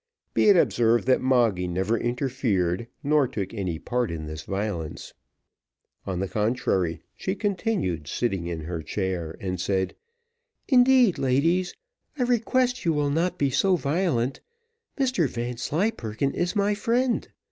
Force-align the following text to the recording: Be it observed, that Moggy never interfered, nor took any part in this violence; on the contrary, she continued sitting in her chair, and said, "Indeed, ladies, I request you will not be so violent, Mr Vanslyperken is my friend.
Be 0.33 0.45
it 0.49 0.57
observed, 0.57 1.05
that 1.05 1.21
Moggy 1.21 1.67
never 1.67 1.95
interfered, 1.95 2.87
nor 3.03 3.27
took 3.27 3.53
any 3.53 3.77
part 3.77 4.09
in 4.09 4.25
this 4.25 4.41
violence; 4.41 5.13
on 6.07 6.17
the 6.19 6.27
contrary, 6.27 7.03
she 7.15 7.35
continued 7.35 8.07
sitting 8.07 8.47
in 8.47 8.61
her 8.61 8.81
chair, 8.81 9.37
and 9.39 9.61
said, 9.61 9.93
"Indeed, 10.67 11.19
ladies, 11.19 11.75
I 12.17 12.23
request 12.23 12.83
you 12.83 12.93
will 12.93 13.11
not 13.11 13.37
be 13.37 13.51
so 13.51 13.75
violent, 13.75 14.39
Mr 14.99 15.29
Vanslyperken 15.29 16.33
is 16.33 16.55
my 16.55 16.73
friend. 16.73 17.27